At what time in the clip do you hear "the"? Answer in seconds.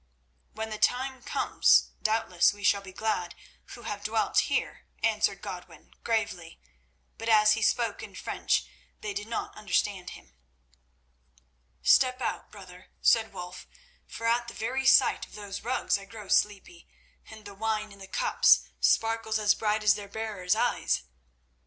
0.71-0.79, 14.47-14.55, 17.45-17.53, 17.99-18.07